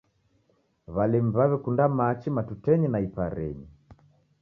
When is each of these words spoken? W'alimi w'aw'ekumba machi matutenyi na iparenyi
W'alimi 0.95 1.31
w'aw'ekumba 1.37 1.85
machi 1.97 2.27
matutenyi 2.35 2.87
na 2.89 2.99
iparenyi 3.07 3.67